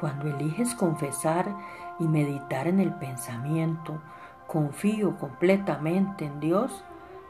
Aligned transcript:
Cuando 0.00 0.28
eliges 0.28 0.74
confesar 0.74 1.46
y 1.98 2.06
meditar 2.06 2.68
en 2.68 2.78
el 2.78 2.92
pensamiento, 2.94 4.00
confío 4.46 5.16
completamente 5.18 6.24
en 6.24 6.38
Dios, 6.38 6.84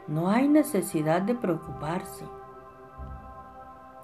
no 0.07 0.29
hay 0.29 0.47
necesidad 0.47 1.23
de 1.23 1.33
preocuparse. 1.33 2.25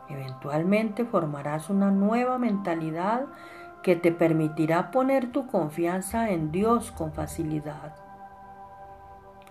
Eventualmente 0.10 1.06
formarás 1.06 1.70
una 1.70 1.92
nueva 1.92 2.40
mentalidad 2.40 3.26
que 3.84 3.96
te 3.96 4.12
permitirá 4.12 4.90
poner 4.90 5.32
tu 5.32 5.46
confianza 5.46 6.32
en 6.32 6.52
Dios 6.52 6.92
con 6.92 7.14
facilidad. 7.14 7.96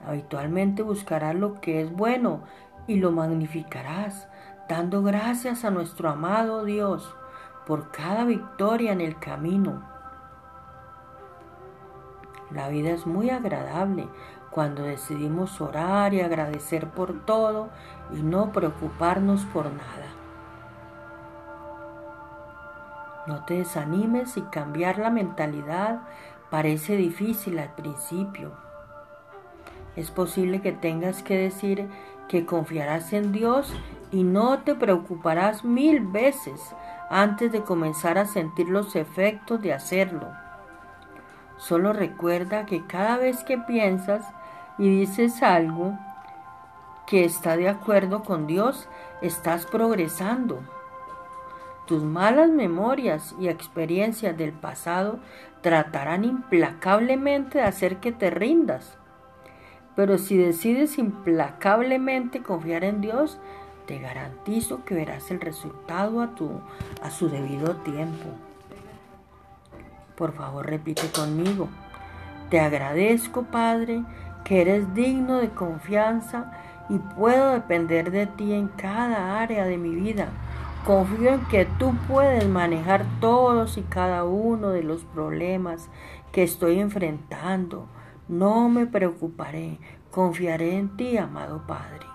Habitualmente 0.07 0.83
buscarás 0.83 1.37
lo 1.37 1.61
que 1.61 1.81
es 1.81 1.93
bueno 1.93 2.41
y 2.89 2.97
lo 2.97 3.13
magnificarás, 3.13 4.29
dando 4.69 5.03
gracias 5.03 5.65
a 5.65 5.71
nuestro 5.71 6.09
amado 6.09 6.65
Dios 6.65 7.15
por 7.67 7.91
cada 7.91 8.25
victoria 8.25 8.93
en 8.93 9.01
el 9.01 9.19
camino. 9.19 9.83
La 12.51 12.69
vida 12.69 12.91
es 12.91 13.07
muy 13.07 13.31
agradable 13.31 14.09
cuando 14.51 14.83
decidimos 14.85 15.61
orar 15.61 16.15
y 16.15 16.21
agradecer 16.21 16.89
por 16.91 17.25
todo 17.25 17.71
y 18.13 18.23
no 18.23 18.53
preocuparnos 18.53 19.45
por 19.47 19.67
nada. 19.67 20.07
No 23.27 23.45
te 23.47 23.55
desanimes 23.55 24.37
y 24.37 24.43
cambiar 24.43 24.99
la 24.99 25.11
mentalidad 25.11 26.03
parece 26.51 26.97
difícil 26.97 27.59
al 27.59 27.75
principio. 27.75 28.53
Es 29.97 30.11
posible 30.11 30.61
que 30.61 30.73
tengas 30.73 31.23
que 31.23 31.37
decir 31.37 31.89
que 32.29 32.47
confiarás 32.47 33.13
en 33.13 33.33
Dios 33.33 33.73
y 34.11 34.23
no 34.23 34.61
te 34.61 34.75
preocuparás 34.75 35.65
mil 35.65 36.01
veces 36.01 36.75
antes 37.11 37.53
de 37.53 37.63
comenzar 37.63 38.19
a 38.19 38.27
sentir 38.27 38.69
los 38.69 38.97
efectos 38.97 39.61
de 39.61 39.73
hacerlo. 39.73 40.29
Solo 41.57 41.93
recuerda 41.93 42.67
que 42.67 42.87
cada 42.87 43.17
vez 43.17 43.45
que 43.45 43.59
piensas 43.59 44.25
y 44.79 44.89
dices 44.89 45.43
algo 45.43 45.99
que 47.07 47.25
está 47.25 47.57
de 47.57 47.69
acuerdo 47.69 48.23
con 48.23 48.47
Dios, 48.47 48.89
estás 49.21 49.67
progresando. 49.67 50.61
Tus 51.87 52.03
malas 52.03 52.49
memorias 52.49 53.35
y 53.39 53.49
experiencias 53.49 54.37
del 54.37 54.53
pasado 54.53 55.19
tratarán 55.61 56.25
implacablemente 56.25 57.59
de 57.59 57.65
hacer 57.65 57.99
que 57.99 58.11
te 58.11 58.31
rindas. 58.31 58.97
Pero 59.97 60.19
si 60.19 60.37
decides 60.37 60.99
implacablemente 60.99 62.43
confiar 62.43 62.85
en 62.85 63.01
Dios, 63.01 63.39
te 63.87 63.99
garantizo 63.99 64.85
que 64.85 64.95
verás 64.95 65.31
el 65.31 65.41
resultado 65.41 66.21
a, 66.23 66.35
tu, 66.35 66.51
a 67.03 67.11
su 67.11 67.29
debido 67.29 67.77
tiempo. 67.77 68.27
Por 70.17 70.33
favor, 70.33 70.67
repite 70.67 71.11
conmigo. 71.11 71.69
Te 72.51 72.61
agradezco, 72.61 73.45
Padre, 73.45 74.05
que 74.45 74.61
eres 74.61 74.95
digno 74.95 75.39
de 75.39 75.51
confianza 75.51 76.53
y 76.89 76.99
puedo 76.99 77.53
depender 77.53 78.11
de 78.11 78.27
ti 78.27 78.53
en 78.53 78.69
cada 78.69 79.41
área 79.41 79.65
de 79.65 79.79
mi 79.79 79.95
vida. 79.95 80.29
Confío 80.85 81.35
en 81.35 81.41
que 81.47 81.65
tú 81.65 81.95
puedes 82.07 82.47
manejar 82.47 83.07
todos 83.21 83.79
y 83.79 83.83
cada 83.83 84.25
uno 84.25 84.69
de 84.69 84.83
los 84.83 85.05
problemas 85.05 85.89
que 86.31 86.43
estoy 86.43 86.79
enfrentando. 86.79 87.87
No 88.29 88.71
me 88.71 88.87
preocuparé, 88.87 89.79
confiaré 90.11 90.77
en 90.77 90.97
ti, 90.97 91.19
amado 91.19 91.67
Padre. 91.67 92.14